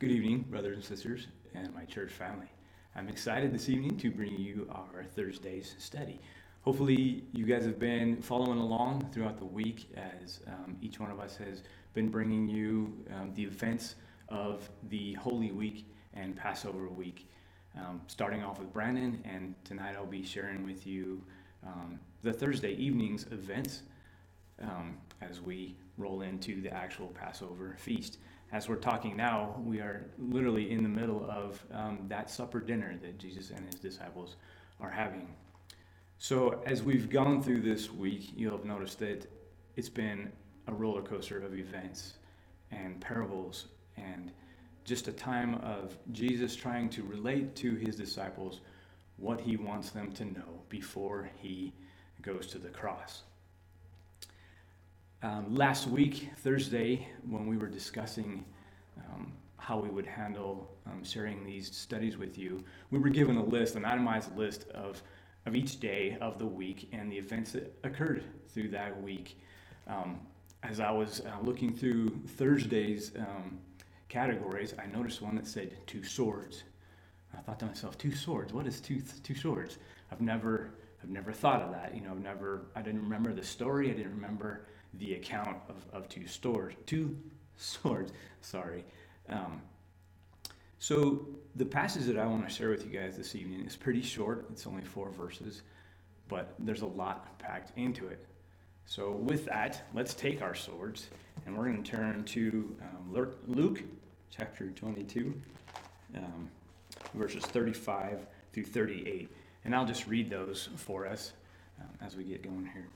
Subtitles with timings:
[0.00, 2.46] Good evening, brothers and sisters, and my church family.
[2.94, 6.20] I'm excited this evening to bring you our Thursday's study.
[6.62, 11.18] Hopefully, you guys have been following along throughout the week as um, each one of
[11.18, 11.64] us has
[11.94, 13.96] been bringing you um, the events
[14.28, 15.84] of the Holy Week
[16.14, 17.28] and Passover week.
[17.76, 21.24] Um, starting off with Brandon, and tonight I'll be sharing with you
[21.66, 23.82] um, the Thursday evening's events
[24.62, 28.18] um, as we roll into the actual Passover feast
[28.52, 32.96] as we're talking now, we are literally in the middle of um, that supper dinner
[33.02, 34.36] that Jesus and his disciples
[34.80, 35.28] are having.
[36.18, 39.30] So, as we've gone through this week, you'll have noticed that
[39.76, 40.32] it's been
[40.66, 42.14] a roller coaster of events
[42.70, 43.66] and parables
[43.96, 44.32] and
[44.84, 48.60] just a time of Jesus trying to relate to his disciples
[49.18, 51.72] what he wants them to know before he
[52.22, 53.22] goes to the cross.
[55.20, 58.44] Um, last week, Thursday, when we were discussing
[58.98, 63.42] um, how we would handle um, sharing these studies with you, we were given a
[63.44, 65.02] list, an itemized list of,
[65.44, 69.40] of each day of the week and the events that occurred through that week.
[69.88, 70.20] Um,
[70.62, 73.58] as I was uh, looking through Thursday's um,
[74.08, 76.62] categories, I noticed one that said two swords.
[77.36, 78.52] I thought to myself, two swords?
[78.52, 79.78] What is two, two swords?
[80.12, 80.70] I've never,
[81.02, 81.92] I've never thought of that.
[81.96, 83.90] You know, I've never, I didn't remember the story.
[83.90, 84.62] I didn't remember
[84.94, 86.76] the account of, of two swords.
[86.86, 87.16] Two
[87.56, 88.12] swords.
[88.40, 88.84] Sorry.
[89.28, 89.62] Um,
[90.78, 94.02] so the passage that I want to share with you guys this evening is pretty
[94.02, 94.46] short.
[94.50, 95.62] It's only four verses,
[96.28, 98.24] but there's a lot packed into it.
[98.86, 101.08] So with that, let's take our swords
[101.46, 103.82] and we're going to turn to um, Luke
[104.30, 105.34] chapter 22,
[106.16, 106.48] um,
[107.14, 109.28] verses 35 through 38.
[109.64, 111.32] And I'll just read those for us
[111.80, 112.88] um, as we get going here.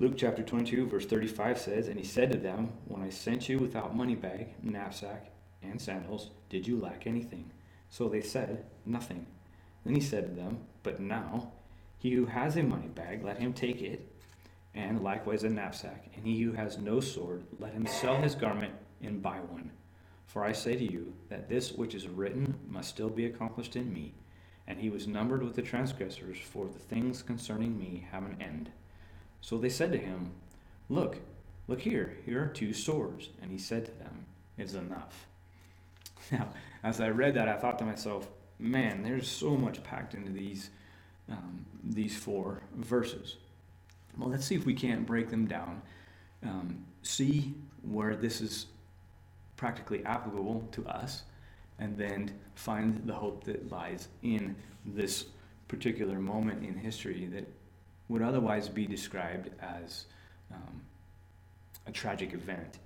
[0.00, 3.58] Luke chapter 22, verse 35 says, And he said to them, When I sent you
[3.58, 5.30] without money bag, knapsack,
[5.62, 7.50] and sandals, did you lack anything?
[7.90, 9.26] So they said, Nothing.
[9.84, 11.52] Then he said to them, But now,
[11.98, 14.10] he who has a money bag, let him take it,
[14.74, 16.06] and likewise a knapsack.
[16.16, 18.72] And he who has no sword, let him sell his garment
[19.02, 19.70] and buy one.
[20.24, 23.92] For I say to you that this which is written must still be accomplished in
[23.92, 24.14] me.
[24.66, 28.70] And he was numbered with the transgressors, for the things concerning me have an end.
[29.40, 30.32] So they said to him,
[30.88, 31.18] Look,
[31.68, 33.28] look here, here are two swords.
[33.42, 34.26] And he said to them,
[34.58, 35.26] It is enough.
[36.32, 36.48] Now,
[36.84, 38.28] as I read that, I thought to myself,
[38.60, 40.70] man, there's so much packed into these,
[41.28, 43.36] um, these four verses.
[44.16, 45.82] Well, let's see if we can't break them down,
[46.44, 48.66] um, see where this is
[49.56, 51.22] practically applicable to us,
[51.78, 55.26] and then find the hope that lies in this
[55.68, 57.46] particular moment in history that
[58.10, 60.06] would otherwise be described as
[60.52, 60.82] um,
[61.86, 62.78] a tragic event.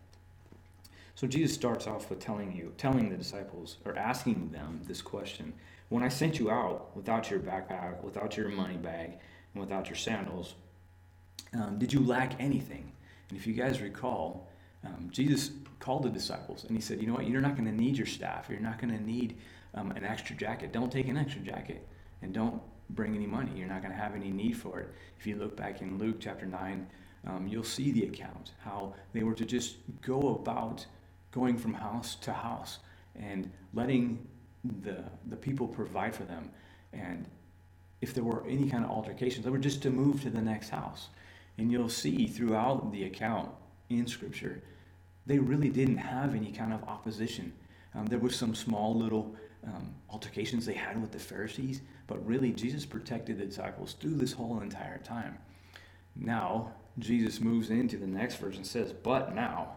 [1.14, 5.54] So Jesus starts off with telling you, telling the disciples, or asking them this question
[5.88, 9.12] When I sent you out without your backpack, without your money bag,
[9.54, 10.54] and without your sandals,
[11.54, 12.92] um, did you lack anything?
[13.30, 14.48] And if you guys recall,
[14.84, 17.26] um, Jesus called the disciples and he said, You know what?
[17.26, 18.48] You're not going to need your staff.
[18.50, 19.38] You're not going to need
[19.74, 20.72] um, an extra jacket.
[20.72, 21.86] Don't take an extra jacket.
[22.20, 23.52] And don't bring any money.
[23.56, 24.88] You're not going to have any need for it.
[25.18, 26.86] If you look back in Luke chapter 9,
[27.26, 30.84] um, you'll see the account how they were to just go about
[31.32, 32.78] going from house to house
[33.16, 34.26] and letting
[34.82, 36.50] the, the people provide for them.
[36.92, 37.26] And
[38.00, 40.68] if there were any kind of altercations, they were just to move to the next
[40.68, 41.08] house.
[41.58, 43.50] And you'll see throughout the account
[43.88, 44.62] in Scripture,
[45.26, 47.52] they really didn't have any kind of opposition.
[47.94, 49.34] Um, there was some small little
[49.66, 54.32] um, altercations they had with the Pharisees, but really Jesus protected the disciples through this
[54.32, 55.38] whole entire time.
[56.16, 59.77] Now, Jesus moves into the next verse and says, But now,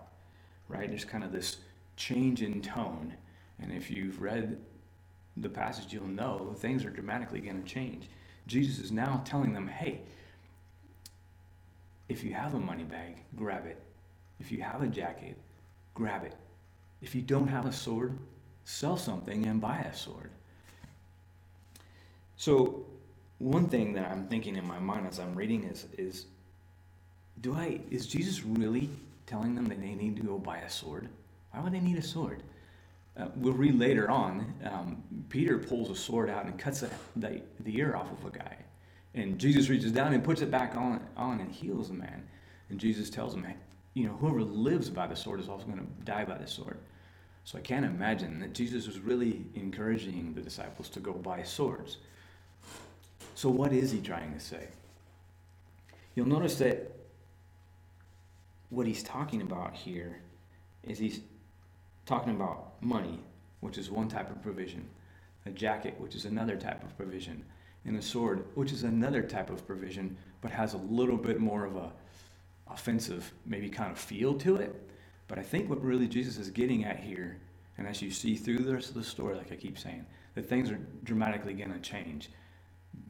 [0.68, 0.90] right?
[0.90, 1.58] There's kind of this
[1.96, 3.14] change in tone.
[3.60, 4.60] And if you've read
[5.38, 8.10] the passage, you'll know things are dramatically going to change.
[8.46, 10.02] Jesus is now telling them, Hey,
[12.10, 13.82] if you have a money bag, grab it.
[14.40, 15.38] If you have a jacket,
[15.94, 16.36] grab it.
[17.02, 18.18] If you don't have a sword,
[18.66, 20.32] sell something and buy a sword.
[22.36, 22.86] So,
[23.40, 26.26] one thing that I'm thinking in my mind as I'm reading is, is
[27.42, 28.90] do I is Jesus really
[29.26, 31.10] telling them that they need to go buy a sword?
[31.52, 32.44] Why would they need a sword?
[33.18, 34.54] Uh, we'll read later on.
[34.64, 38.38] Um, Peter pulls a sword out and cuts the, the, the ear off of a
[38.38, 38.58] guy,
[39.16, 42.28] and Jesus reaches down and puts it back on on and heals the man.
[42.70, 43.46] And Jesus tells him,
[43.98, 46.78] you know, whoever lives by the sword is also going to die by the sword.
[47.46, 51.98] So I can't imagine that Jesus was really encouraging the disciples to go buy swords.
[53.34, 54.68] So, what is he trying to say?
[56.14, 56.92] You'll notice that
[58.70, 60.20] what he's talking about here
[60.84, 61.22] is he's
[62.06, 63.20] talking about money,
[63.62, 64.88] which is one type of provision,
[65.48, 67.44] a jacket, which is another type of provision,
[67.86, 71.66] and a sword, which is another type of provision, but has a little bit more
[71.66, 71.92] of a
[72.72, 74.90] offensive, maybe kind of feel to it.
[75.28, 77.40] But I think what really Jesus is getting at here,
[77.78, 80.06] and as you see through the rest of the story, like I keep saying,
[80.36, 82.30] that things are dramatically going to change.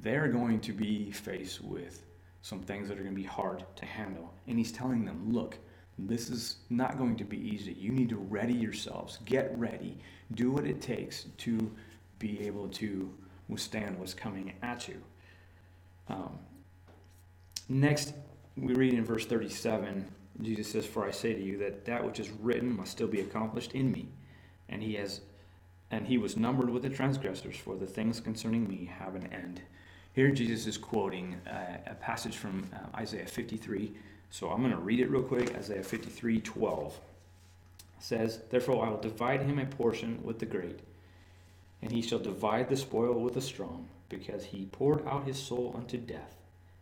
[0.01, 2.05] They're going to be faced with
[2.41, 4.33] some things that are going to be hard to handle.
[4.47, 5.57] And he's telling them, look,
[5.99, 7.73] this is not going to be easy.
[7.73, 9.19] You need to ready yourselves.
[9.25, 9.97] Get ready.
[10.33, 11.71] Do what it takes to
[12.19, 13.13] be able to
[13.47, 15.01] withstand what's coming at you.
[16.07, 16.39] Um,
[17.67, 18.13] next,
[18.57, 20.05] we read in verse 37
[20.41, 23.21] Jesus says, For I say to you that that which is written must still be
[23.21, 24.07] accomplished in me.
[24.69, 25.21] And he has
[25.89, 29.61] and he was numbered with the transgressors, for the things concerning me have an end.
[30.11, 33.93] Here, Jesus is quoting a, a passage from uh, Isaiah 53.
[34.29, 35.55] So I'm going to read it real quick.
[35.55, 36.99] Isaiah 53 12
[37.99, 40.81] says, Therefore I will divide him a portion with the great,
[41.81, 45.73] and he shall divide the spoil with the strong, because he poured out his soul
[45.77, 46.35] unto death,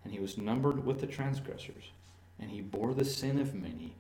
[0.06, 1.92] and he was numbered with the transgressors,
[2.40, 3.94] and he bore the sin of many,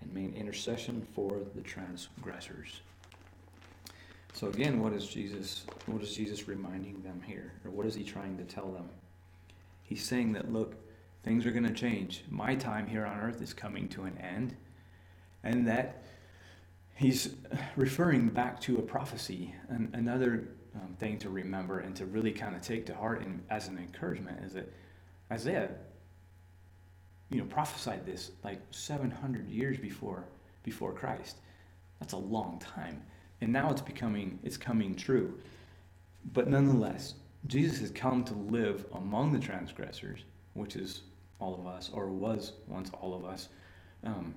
[0.00, 2.80] and made intercession for the transgressors.
[4.32, 7.52] So again, what is Jesus what is Jesus reminding them here?
[7.64, 8.88] Or what is he trying to tell them?
[9.82, 10.74] He's saying that look,
[11.22, 12.24] things are going to change.
[12.28, 14.56] My time here on earth is coming to an end.
[15.44, 16.04] And that
[16.94, 17.34] he's
[17.76, 19.54] referring back to a prophecy.
[19.68, 23.42] And another um, thing to remember and to really kind of take to heart and
[23.50, 24.72] as an encouragement is that
[25.32, 25.70] Isaiah,
[27.30, 30.24] you know, prophesied this like 700 years before
[30.62, 31.38] before Christ.
[31.98, 33.02] That's a long time.
[33.40, 35.38] And now it's becoming it's coming true.
[36.32, 37.14] But nonetheless
[37.48, 40.20] jesus has come to live among the transgressors
[40.54, 41.02] which is
[41.40, 43.48] all of us or was once all of us.
[44.04, 44.34] Um,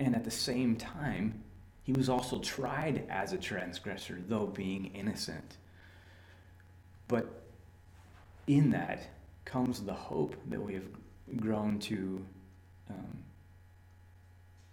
[0.00, 1.42] and at the same time
[1.82, 5.58] he was also tried as a transgressor though being innocent.
[7.08, 7.42] But
[8.46, 9.08] in that
[9.44, 10.88] comes the hope that we have
[11.38, 12.24] grown to
[12.90, 13.18] um,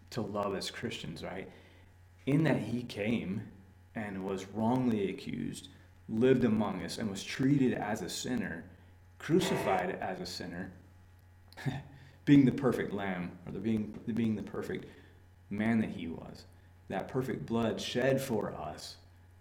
[0.09, 1.47] to love as christians right
[2.25, 3.41] in that he came
[3.95, 5.69] and was wrongly accused,
[6.07, 8.63] lived among us, and was treated as a sinner,
[9.17, 10.71] crucified as a sinner,
[12.25, 14.85] being the perfect lamb, or the being, the being the perfect
[15.49, 16.45] man that he was.
[16.89, 18.97] That perfect blood shed for us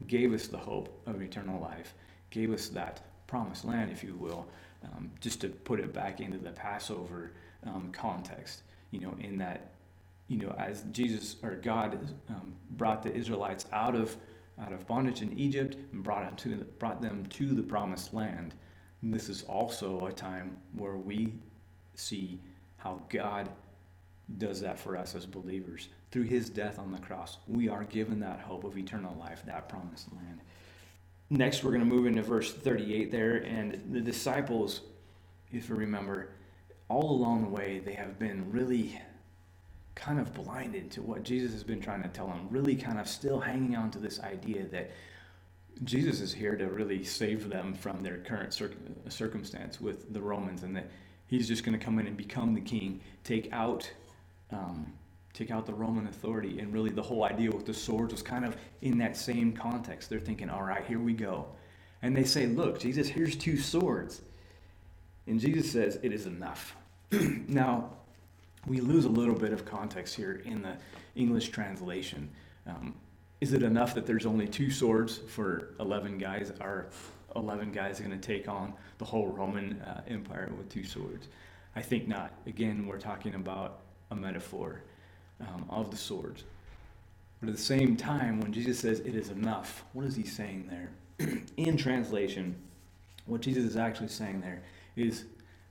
[0.07, 1.95] gave us the hope of eternal life,
[2.31, 4.47] gave us that promised land, if you will,
[4.85, 7.33] um, just to put it back into the Passover
[7.67, 9.73] um, context, you know, in that
[10.29, 14.17] you know, as Jesus or God um, brought the Israelites out of
[14.61, 18.55] out of bondage in Egypt and brought them to brought them to the promised land.
[19.03, 21.33] And this is also a time where we
[21.95, 22.41] see
[22.77, 23.49] how God
[24.37, 25.89] does that for us as believers.
[26.11, 29.69] Through his death on the cross, we are given that hope of eternal life, that
[29.69, 30.41] promised land.
[31.31, 33.37] Next, we're going to move into verse 38 there.
[33.37, 34.81] And the disciples,
[35.53, 36.31] if you remember,
[36.89, 38.99] all along the way, they have been really
[39.95, 43.09] kind of blinded to what Jesus has been trying to tell them, really kind of
[43.09, 44.91] still hanging on to this idea that
[45.85, 48.57] Jesus is here to really save them from their current
[49.09, 50.91] circumstance with the Romans, and that
[51.27, 53.91] he's just going to come in and become the king, take out,
[54.51, 54.93] um,
[55.33, 58.45] take out the Roman authority, and really the whole idea with the swords was kind
[58.45, 60.11] of in that same context.
[60.11, 61.47] They're thinking, "All right, here we go,"
[62.03, 64.23] and they say, "Look, Jesus, here's two swords,"
[65.27, 66.77] and Jesus says, "It is enough."
[67.13, 67.91] now,
[68.67, 70.77] we lose a little bit of context here in the
[71.15, 72.31] English translation.
[72.67, 72.95] Um,
[73.41, 76.53] is it enough that there's only two swords for 11 guys?
[76.61, 76.89] Are
[77.37, 81.29] 11 guys going to take on the whole Roman uh, Empire with two swords?
[81.77, 82.33] I think not.
[82.47, 83.81] Again, we're talking about
[84.11, 84.83] a metaphor
[85.41, 86.45] um, of the swords.
[87.41, 90.69] But at the same time, when Jesus says it is enough, what is he saying
[90.69, 90.91] there?
[91.57, 92.57] in translation,
[93.27, 94.63] what Jesus is actually saying there
[94.97, 95.25] is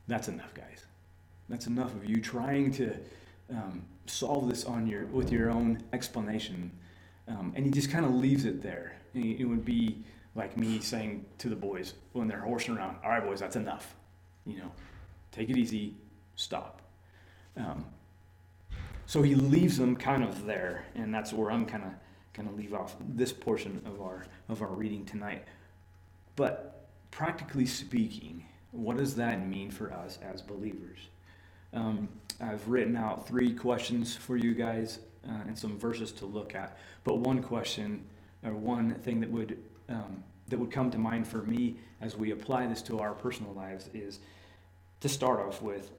[0.08, 0.86] that's enough, guys.
[1.50, 2.96] That's enough of you trying to
[3.50, 6.72] um, solve this on your with your own explanation,
[7.28, 8.94] um, and he just kind of leaves it there.
[9.14, 10.04] It would be
[10.36, 13.96] like me saying to the boys when they're horsing around, "All right, boys, that's enough.
[14.46, 14.72] You know,
[15.32, 15.96] take it easy,
[16.36, 16.82] stop."
[17.56, 17.86] Um,
[19.08, 21.92] so he leaves them kind of there, and that's where I'm kind of
[22.34, 25.46] going to leave off this portion of our of our reading tonight.
[26.36, 31.00] But practically speaking, what does that mean for us as believers?
[31.74, 32.10] Um,
[32.42, 36.78] I've written out three questions for you guys uh, and some verses to look at.
[37.06, 38.06] But one question
[38.44, 42.32] or one thing that would um, that would come to mind for me as we
[42.32, 44.20] apply this to our personal lives is
[45.00, 45.92] to start off with: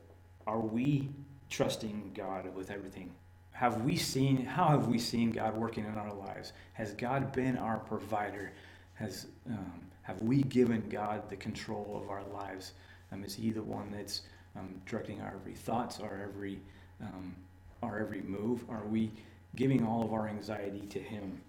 [0.47, 1.09] Are we
[1.51, 3.13] trusting God with everything?
[3.53, 6.53] Have we seen, how have we seen God working in our lives?
[6.75, 8.53] Has God been our provider?
[8.95, 12.73] Has, um, have we given God the control of our lives?
[13.11, 14.23] Um, is He the one that's
[14.57, 16.61] um, directing our every thoughts, our every,
[17.01, 17.35] um,
[17.83, 18.65] our every move?
[18.69, 19.11] Are we
[19.57, 21.41] giving all of our anxiety to Him?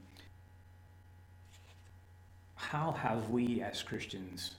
[2.55, 4.55] How have we as Christians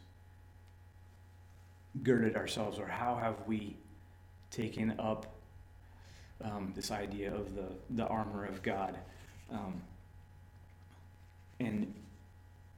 [2.03, 3.77] girded ourselves, or how have we
[4.51, 5.27] taken up
[6.43, 8.97] um, this idea of the, the armor of God
[9.53, 9.81] um,
[11.59, 11.93] and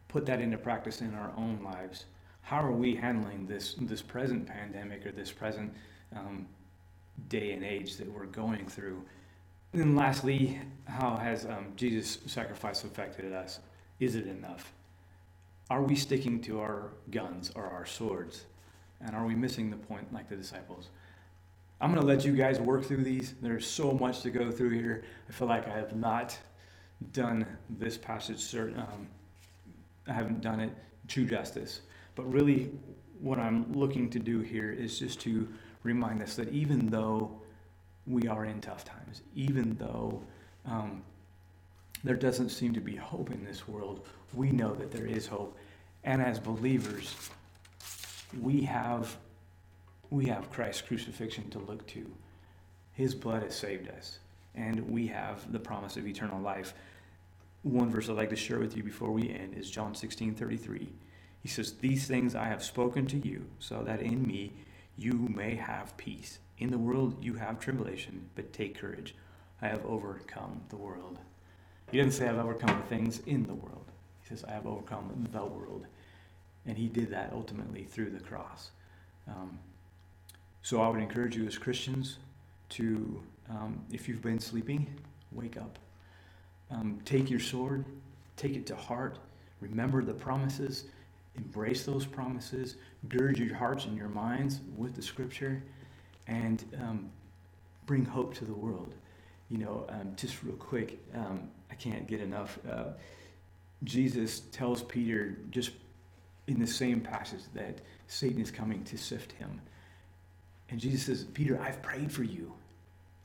[0.08, 2.04] put that into practice in our own lives?
[2.42, 5.72] How are we handling this, this present pandemic or this present
[6.14, 6.46] um,
[7.28, 9.02] day and age that we're going through?
[9.72, 13.60] And lastly, how has um, Jesus' sacrifice affected us?
[14.00, 14.72] Is it enough?
[15.70, 18.44] Are we sticking to our guns or our swords?
[19.00, 20.88] And are we missing the point like the disciples?
[21.82, 23.34] I'm going to let you guys work through these.
[23.42, 25.02] There's so much to go through here.
[25.28, 26.38] I feel like I have not
[27.10, 29.08] done this passage, um,
[30.06, 30.70] I haven't done it
[31.08, 31.80] true justice.
[32.14, 32.70] But really,
[33.20, 35.48] what I'm looking to do here is just to
[35.82, 37.40] remind us that even though
[38.06, 40.22] we are in tough times, even though
[40.64, 41.02] um,
[42.04, 45.58] there doesn't seem to be hope in this world, we know that there is hope.
[46.04, 47.16] And as believers,
[48.40, 49.16] we have
[50.12, 52.06] we have Christ's crucifixion to look to.
[52.92, 54.18] His blood has saved us,
[54.54, 56.74] and we have the promise of eternal life.
[57.62, 60.92] One verse I'd like to share with you before we end is John 16 33.
[61.40, 64.52] He says, These things I have spoken to you, so that in me
[64.98, 66.40] you may have peace.
[66.58, 69.14] In the world you have tribulation, but take courage.
[69.62, 71.20] I have overcome the world.
[71.90, 73.86] He didn't say I've overcome the things in the world.
[74.20, 75.86] He says, I have overcome the world.
[76.66, 78.72] And he did that ultimately through the cross.
[79.26, 79.58] Um,
[80.62, 82.18] so I would encourage you as Christians
[82.70, 84.86] to, um, if you've been sleeping,
[85.32, 85.78] wake up.
[86.70, 87.84] Um, take your sword,
[88.36, 89.18] take it to heart,
[89.60, 90.84] remember the promises,
[91.36, 92.76] embrace those promises,
[93.08, 95.62] gird your hearts and your minds with the scripture,
[96.26, 97.10] and um,
[97.86, 98.94] bring hope to the world.
[99.50, 102.58] You know, um, just real quick, um, I can't get enough.
[102.70, 102.84] Uh,
[103.84, 105.72] Jesus tells Peter just
[106.46, 109.60] in the same passage that Satan is coming to sift him.
[110.72, 112.50] And Jesus says, Peter, I've prayed for you.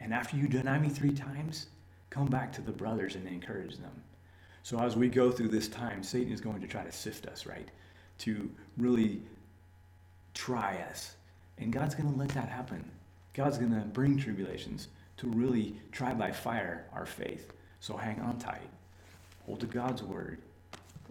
[0.01, 1.67] And after you deny me three times,
[2.09, 4.03] come back to the brothers and encourage them.
[4.63, 7.45] So as we go through this time, Satan is going to try to sift us,
[7.45, 7.69] right?
[8.19, 9.21] To really
[10.33, 11.15] try us.
[11.57, 12.83] And God's going to let that happen.
[13.33, 17.53] God's going to bring tribulations to really try by fire our faith.
[17.79, 18.69] So hang on tight.
[19.45, 20.39] Hold to God's word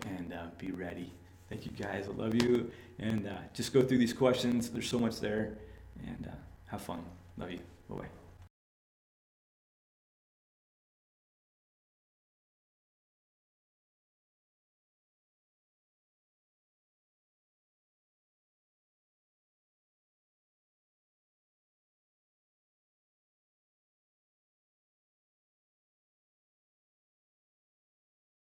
[0.07, 1.11] and uh, be ready.
[1.49, 2.09] Thank you guys.
[2.09, 2.71] I love you.
[2.99, 4.69] And uh, just go through these questions.
[4.69, 5.57] There's so much there.
[6.05, 6.37] And uh,
[6.67, 7.05] have fun.
[7.37, 7.61] Love you.
[7.89, 8.26] Bye bye.